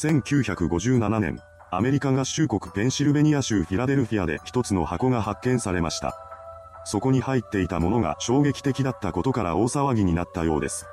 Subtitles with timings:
[0.00, 6.16] 1957年、アメリカ合衆国ペンシルベニア州フィラデルフィアで一つの箱が発見されました。
[6.86, 10.86] そこに入っていたものが衝撃的だったことから大騒ぎになったようです。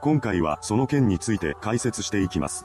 [0.00, 2.64] 今回はその件について解説していきます。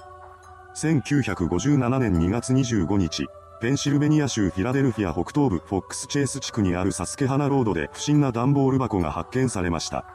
[0.77, 3.27] 1957年2月25日、
[3.61, 10.05] ペンシルベニア州フィラデルフィア北東部フォックスチェイス地区にあるサスケハナロードで不審な段ボール箱が発見されました。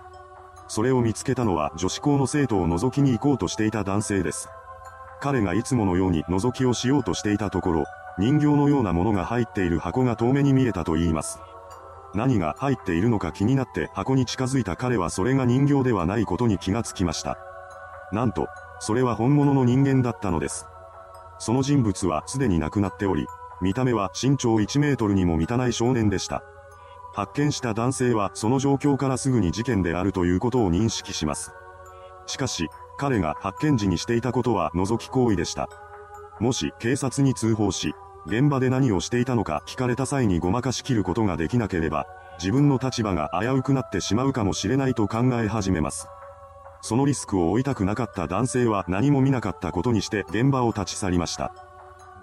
[0.66, 4.48] それを見つけたのは女子校の生徒を覗きに行こうとしていた男性です。
[5.22, 7.84] 彼がいつものように覗きをしようとしていたところ、
[8.18, 11.38] 人形のようなものが入っている箱が遠目に見えたと言います。
[12.12, 17.38] 何が入っているのか気になって箱に近づいた彼はそれが人形ではないことに気がつきました。
[18.10, 18.48] なんと、
[18.80, 20.66] それは本物の人間だったのです。
[21.38, 23.28] その人物はすでに亡くなっており、
[23.60, 26.42] 見た目は身長1メートルにも満たない少年でした。
[27.14, 31.52] 発見した男性はその状況からすぐに事件であるということを認識します。
[32.26, 32.68] しかし、
[32.98, 35.68] 彼が発見時にしていたことは覗き行為でした。
[36.40, 37.94] もし警察に通報し、
[38.26, 42.06] 現場で何をしていたのか聞かれた際にごまかしきることができなければ、
[42.38, 46.08] 自分の立場が危うくなってしまうかもしれないと考え始めます。
[46.80, 51.54] そのリスクを負いたくなかった男性は何も見なかったことにして現場を立ち去りました。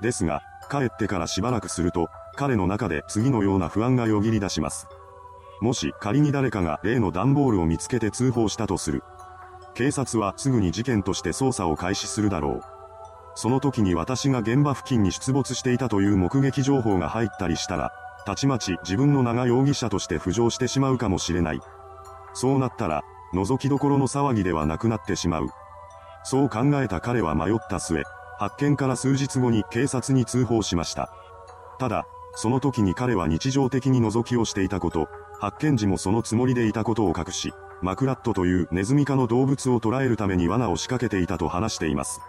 [0.02, 4.88] ですが、帰ってからしばらくすると、彼の中で次のような不安がよぎり出します。
[5.62, 9.03] もし仮に誰かが例の段ボールを見つけて通報したとする。
[9.80, 12.61] 警察はすぐに事件として捜査を開始するだろう。
[13.33, 17.94] その時に私が現場付近に出没していたという目撃情報が入ったりしたら、
[18.25, 21.61] たちまち自分の名が容疑者として浮上してしまうかもしれない。
[22.33, 25.47] そうなったら、覗きどころの騒ぎではなくなってしまう。
[26.25, 28.03] そう考えた彼は迷った末、
[28.38, 31.09] 発見から数日後に警察に通報しました。
[31.80, 35.07] ただ、その時に彼は日常的に覗きをしていたこと、
[35.39, 42.22] 発見時もそのつもりでいたことを隠し、マクラットというネズミ科の動物を捕らえるために罠を仕掛けていたと話しています。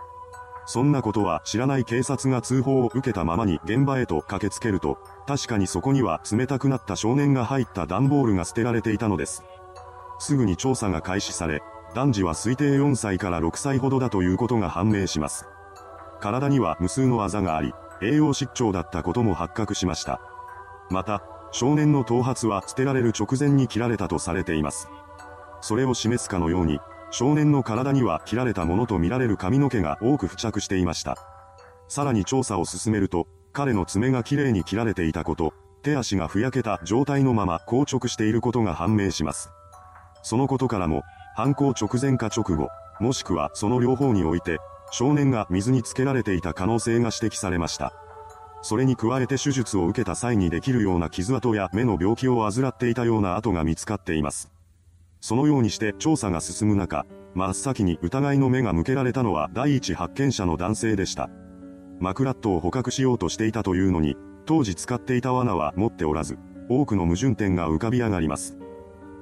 [0.67, 9.43] そんなことは知らない警察が通報を受けたままに現場へと駆けつけると、確かにそこには冷たくなった少年が入った段ボールが捨てられていたのです。
[10.21, 11.63] すぐに調査が開始され、
[11.95, 15.47] 男児は推定4歳から6歳ほどだということが判明します。
[16.21, 20.21] 体には無数のあざがあり、栄養失調だったことも発覚しました。
[20.91, 21.23] また、
[21.53, 24.89] 少年の頭髪は捨てられる直前に切られたとされています。
[25.61, 31.17] それを示すかのように、少年の体には切られたものとみられる髪の毛が多く付着していました。
[31.89, 39.51] さらに調査を進めると、彼の爪がきれいに切られていたこと、手足がふやけた状態のまま硬直していることが判明します。
[40.23, 41.03] そのことからも、
[41.35, 42.69] 犯行直前か直後、
[43.01, 44.59] もしくはその両方において、
[44.93, 47.93] 少年が水につけられていた可能性が指摘されました。
[48.63, 54.51] それに加えて手術を受けた際にできるような傷跡や目の病気を患っていたような跡が見つかっています。
[55.21, 61.31] そのようにして調査が進む中、真っ先に疑いの目が向けられたのは第一発見者の男性でした。
[62.01, 64.17] マクラットを捕獲しようとしていたというのに、
[64.47, 66.39] 当時使っていた罠は持っておらず、
[66.69, 68.57] 多くの矛盾点が浮かび上がります。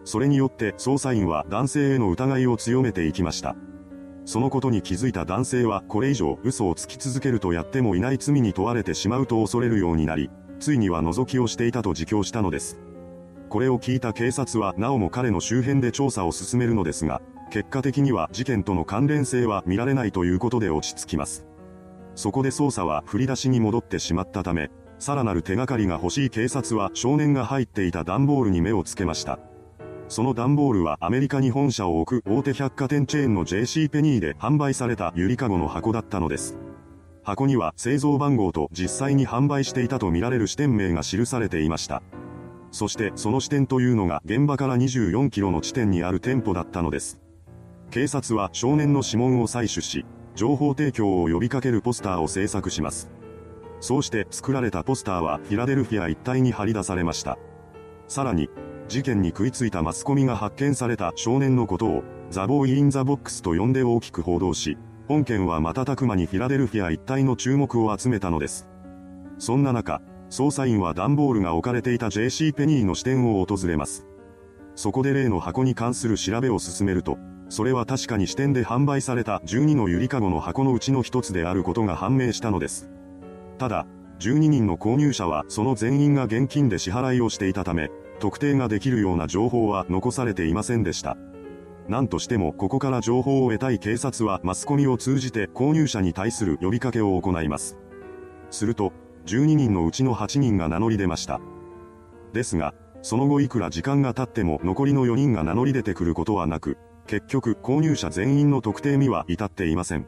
[0.04, 3.56] それによって捜査員は男性への疑いを強めていきました。
[4.24, 10.30] そのことに気づいた男性はこれ以上嘘をつき続けるとやってもいない罪に問われてしまうと恐れるようになり、
[10.60, 12.78] ついには覗きをしていたと自供したのです。
[13.48, 21.46] これを聞いた警察はなおも彼の周辺で調査を進めるのですが、結果的には事件との関連性は見られないということで落ち着きます。
[22.14, 29.38] そこで捜査は振り出しに戻ってしまったため、さらなる手がかりが欲しい警察は少年が入っていた段ボールに目をつけました。
[30.08, 36.58] その段ボールはアメリカに本社を置く大手百貨店チェーンの JC ペニーで販売されたゆりかごの箱だったのです。
[37.22, 42.02] 箱には製造番号と実際に販売していたとみられる支店名が記されていました。
[42.70, 47.20] そしてその支店というのが現場から24キロの地点にある店舗だったのです。
[47.90, 53.10] 警察は少年の指紋を採取し、情報提供を呼びかけるポスターを制作します。
[53.80, 57.38] そうして作られたポスターはフィラデルフィア一帯に張り出されました。
[58.06, 58.48] さらに、
[58.88, 68.66] 事件に食いついたマスコミが発見された少年のことを、ザボーイ・イン・ザ・ボックスと呼んで大きく報道し、本件は瞬く間にフィラデルフィア一帯の注目を集めたのです。
[69.38, 70.00] そんな中、
[70.30, 74.06] 捜査員は段ボールが置かれていた JC ペニーの支店を訪れます。
[74.74, 82.90] そこで例の箱に関する調べを進めると、それは確かに支店で販売された12のゆりかごの箱のうちの一つであることが判明したのです。
[83.56, 83.86] ただ、
[84.20, 87.90] 12人の購入者はその全員が現金で支払いをしていたため、
[88.20, 91.16] 特定ができるような情報は残されていませんでした。
[91.88, 97.78] 何としてもここから情報を得たい警察はマスコミを通じて購入者に対する呼びかけを行います。
[98.50, 98.92] すると、
[99.28, 101.40] 12人のうちの8人が名乗り出ました。
[102.32, 110.06] ですが、その後いくら時間が経っても残りの4人が名乗り出てくることはなく、結局購入者全員の特定には至っていません。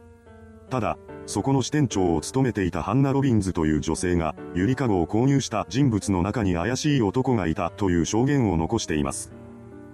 [0.71, 9.33] ただ、そこの支店長を務めていたハンナ・ロビンズという女性が、ゆりかごを購入した人物の中に怪しい男がいたという証言を残しています。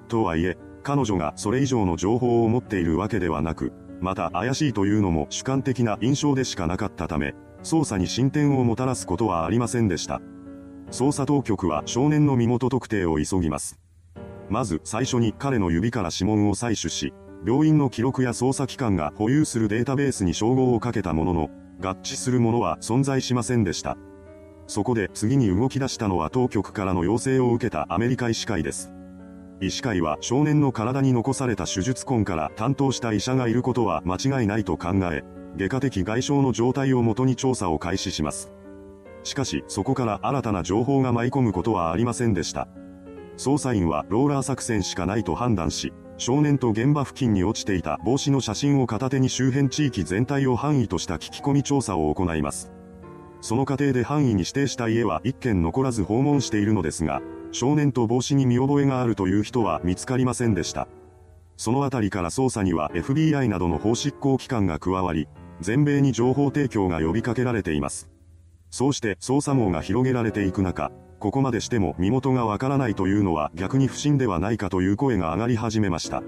[0.08, 7.34] とはいえ、彼女がそれ以上の情報を持っているわけではなく、また怪しいというのも主観的な印象でしかなかったため、
[7.66, 10.22] 捜査に進展をもたらすことはありませんでした。
[10.92, 13.80] 捜査当局は少年の身元特定を急ぎます。
[14.48, 17.12] まず最初に彼の指から指紋を採取し、
[17.44, 23.98] 病院の記録や捜査機関が保有するデータベースに照合をかけたものの、合致するものは存在しませんでした。
[24.68, 28.92] そこで次に動き出したのは当局からの要請を受けたアメリカ医師会です。
[29.60, 35.24] 医師会は少年の体に残された手術痕から担当した医者がいることは間違いないと考え、
[35.56, 38.52] 外科的外傷の状態をもとに調査を開始します。
[39.24, 42.68] しかし、そこから新たな情報が舞い込むことはありませんでした。
[43.36, 52.72] 捜査員はローラー作戦しかないと判断し、少年と現場付近に落ちていた帽子の写真を片手に周辺地域全体を範囲とした聞き込み調査を行います。
[53.42, 57.20] その過程で範囲に指定した家は一軒残らず訪問しているのですが、
[57.52, 60.88] 少年と帽子に見覚えがあるという人は見つかりませんでした。
[61.56, 65.28] そのあたりから捜査には FBI などの法執行機関が加わり、
[65.60, 68.10] 全米に情報提供が呼びかけられています。
[68.70, 76.22] そうして捜査網が広げられていく中、ここまでしても身元がわからないというのは逆に不審ではないかという声が上がり始めました。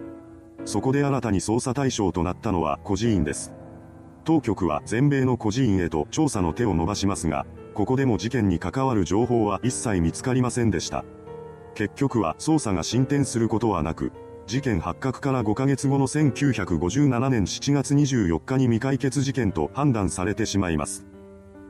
[0.64, 3.52] そこで新たに捜査対象となったのは孤児院です。
[4.24, 11.04] 当局は全米の孤児院へと調査の手を伸ばしますが、ここでも事件に関わる情報は一切見つかりませんでした。
[11.74, 14.12] 結局は捜査が進展することはなく、
[14.48, 21.04] 事件発覚から5ヶ月後の1957年7月24日に未解決事件と判断されてしまいます。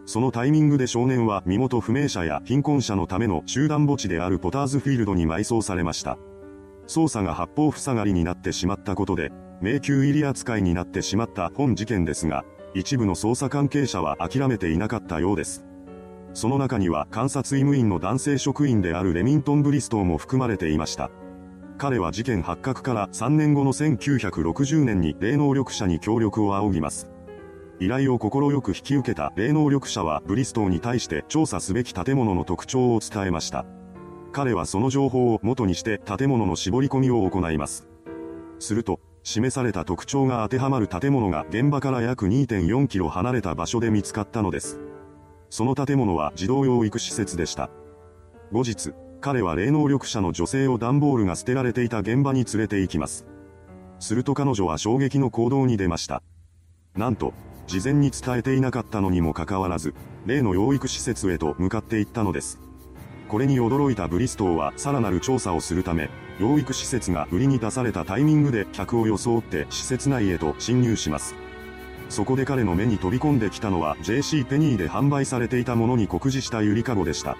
[0.07, 6.19] そのタイミングで少年は身元不明者や貧困者のための集団墓地であるポターズフィールドに埋葬されました。
[6.87, 12.45] 捜査が八方塞がりになってしまったことで、迷宮入り扱いになってしまった本事件ですが、
[12.75, 15.65] 一部の捜査関係者は諦めていなかったようです。
[16.33, 21.11] その中には監察医務員の男性職員であるレミントン・ブリストーも含まれていました。
[21.79, 27.09] 彼は事件発覚から3年後の1960年に霊能力者に協力を仰ぎます。
[27.79, 28.31] 依頼を快
[28.61, 33.65] く引き受けた霊能力者はブリストーに対して調査すべき建物の特徴を伝えました。
[34.33, 37.89] 彼はその情報を元にして建物の絞り込みを行います。
[38.59, 44.81] すると、示された特徴が当てはまる建物が現場から約2.4キロ離れた場所で見つかったのです。
[45.49, 47.71] その建物は児童養育施設でした。
[48.51, 53.27] 後日、彼は霊能力者の女性を段ボールが捨てられていた現場に連れて行きます。
[53.99, 56.23] すると彼女は衝撃の行動に出ました。
[56.97, 57.35] なんと、
[57.67, 59.93] 事前に伝えていなかったのにもかかわらず、
[60.25, 62.61] 例の養育施設へと向かっていったのです。
[63.29, 66.09] これに驚いたブリストーはさらなる調査をするため、
[66.41, 71.35] 養育施設が売りに出されたタイミングで客を装って施設内へと侵入します。
[72.09, 77.37] そこで彼の目に飛び込んできたのは JC ペニーで販売されていたものに酷似したゆりかごでした。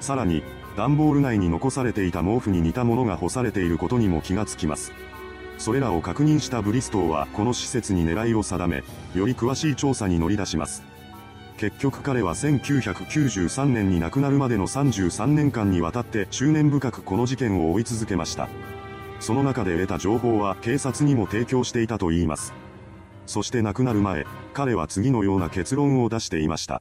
[0.00, 0.42] さらに、
[0.80, 4.92] 段ボール内に残されていた毛布に似たものが干されていることにも気がつきます。
[5.58, 8.82] それらを確認したブリストーはこの施設に狙いを定め、
[9.14, 10.82] より詳しい調査に乗り出します。
[11.58, 18.48] 結局彼は1993年に亡くなるまでの33年間にわたって執念深くこの事件を追い続けました。
[19.18, 22.54] その中で得た情報は警察にも提供していたといいます。
[23.26, 24.24] そして亡くなる前、
[24.54, 26.80] 彼は次のような結論を出していました。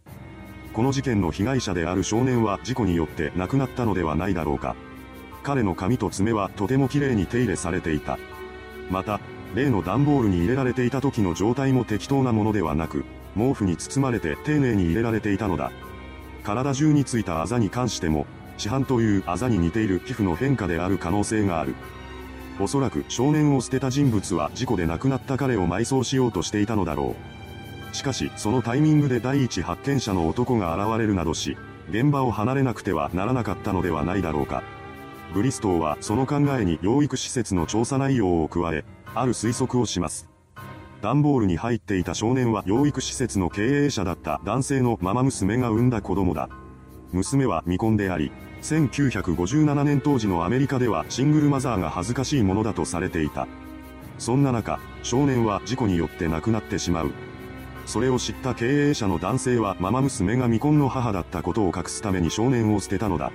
[0.74, 4.76] この事件の被害者である少年は事故によって亡くなったのではないだろうか。
[5.44, 8.18] 彼の髪と爪はとても綺麗に手入れされていた。
[8.90, 9.20] また、
[9.56, 13.04] 例の段ボールに入れられていた時の状態も適当なものではなく、
[13.36, 15.72] 毛布に包まれて丁寧に入れられていたのだ。
[16.44, 18.26] 体中についたあざに関しても、
[18.58, 21.76] 市販というあざに似ている皮膚の変化である可能性がある。
[22.60, 27.39] おそらく少年を捨てた人物は事故で亡くなった彼を埋葬しようとしていたのだろう。
[27.92, 31.58] しかし、そのタイミングで第一発見者の男が現れるなどし、
[31.90, 34.64] 現場を離れなくてはならなかったのではないだろうか。
[35.34, 38.84] ブリストーはその考えに養育施設の調査内容を加え、
[39.16, 40.30] ある推測をします。
[41.02, 46.50] 段ボールに入っていた少年は養育施設の経営者だった男性のママ娘が産んだ子供だ。
[47.12, 48.32] 娘は未婚であり、
[48.62, 53.48] 1957年当時のアメリカではシングルマザーが恥ずかしいものだとされていた。
[54.18, 57.12] そんな中、少年は事故によって亡くなってしまう。
[57.90, 63.32] それを知った経営者の男性はママ娘が未婚の母だったことを隠すために少年を捨てたのだ。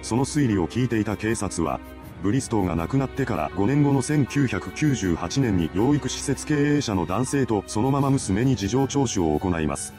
[0.00, 1.80] その推理を聞いていた警察は、
[2.22, 9.92] ブリストーが亡くなってから5年後の1998年に養育施設経営者の男性とそのまま娘に事情聴取を行います。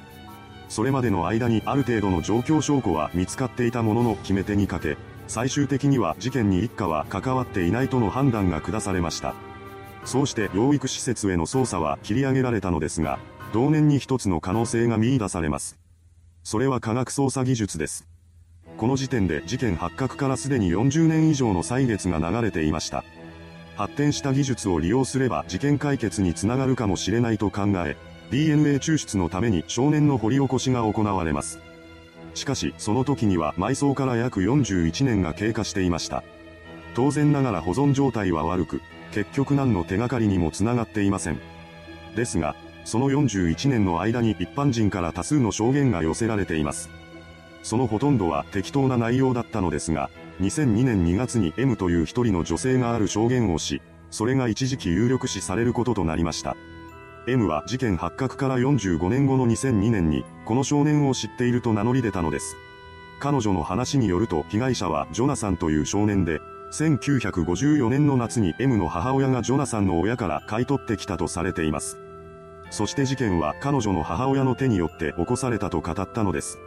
[0.69, 4.95] それまでの間にある程度の状況証拠は見つかっていたものの決め手にかけ、
[5.27, 9.35] 最終的には事件に一家は関わっていないとの判断が下されました。
[10.05, 13.19] そうして養育施設への捜査は切り上げられたのですが、
[13.53, 15.77] 同年に一つの可能性が見出されます。
[16.43, 18.07] それは科学捜査技術です。
[18.77, 23.03] この時点で事件発覚からすでに40年以上の歳月が流れていました。
[23.75, 27.97] 発展した技術を利用すれば事件解決につながるかもしれないと考え、
[28.31, 31.59] DNA 抽出のために少年の掘り起こしが行われます。
[32.33, 36.23] しかし、その時には埋葬から約41年が経過していました。
[36.95, 38.81] 当然ながら保存状態は悪く、
[39.11, 41.39] 結局何の手がかりにもつながっていません。
[42.15, 46.89] ですが、その41年の間に一般人から多数の証言が寄せられています。
[47.63, 50.09] そのほとんどは適当な内容だったのですが、
[50.39, 56.55] 2002年2月に M という一人の女性がある証言をし、それが一時期有力視されることとなりました。
[57.27, 62.55] M は事件発覚から45年後の2002年に、この少年を知っていると名乗り出たのです。
[63.19, 66.39] 彼女の話によると被害者はジョナサンという少年で、
[66.71, 71.99] 1954年の夏に M の母親がジョナサンの親から買い取ってきたとされています。
[72.71, 76.57] そして事件は彼女の母親の手によって起こされたと語ったのです。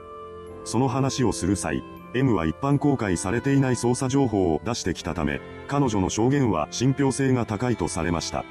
[0.65, 1.83] その話をする際、
[2.15, 8.45] M は一般公開されていない捜査情報を出してきたため、彼女の証言は信憑性が高いとされました。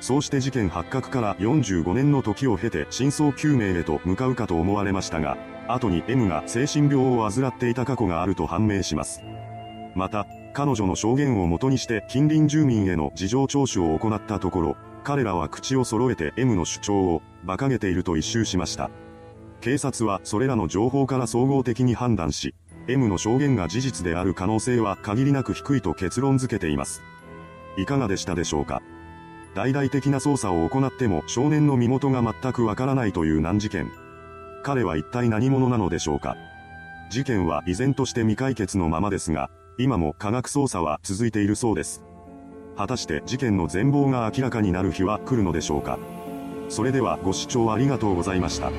[0.00, 9.22] そうして事件発覚から45年の時を経て真相究明へと向かうかと思われましたが、後に M が精神病を患っていた過去があると判明します。
[9.94, 14.76] また、彼女の証言をもとにして近隣住民への事情聴取を行ったところ、
[15.06, 18.90] 彼らは口を揃えて M の主張を馬鹿げていると一周しました。
[19.60, 22.56] 警察はそれらの情報から総合的に判断し、
[22.88, 27.04] M の証言が事実である可能性は限りなく低いと結論付けています。
[27.78, 28.82] いかがでしたでしょうか？
[29.54, 33.88] 大々的な捜査を行っても少年の身元が全くわからないという難事件。
[34.64, 36.36] 彼は一体何者なのでしょうか？
[37.10, 42.02] 事件は依然として未解決のままですが、今も科学捜査は続いているそうです。
[42.76, 45.98] 果たして事件の全貌が明らかになる日は来るのでしょうか
[46.68, 48.70] それではご視聴ありがとうございました。